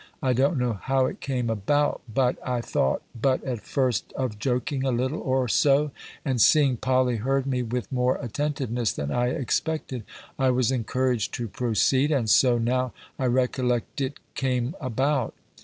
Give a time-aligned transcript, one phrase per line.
[0.23, 4.83] I don't knowe how itt came aboute, butt I thought butt att first of joking
[4.83, 5.91] a littel, or soe;
[6.25, 10.03] and seeing Polley heard me with more attentiveness than I expected,
[10.39, 15.35] I was encouraged to proceede; and soe, now I recollecte, itt camn aboute.